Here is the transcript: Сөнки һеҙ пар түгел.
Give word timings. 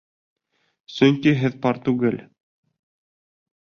Сөнки 0.93 1.33
һеҙ 1.41 1.59
пар 1.67 1.81
түгел. 1.89 2.19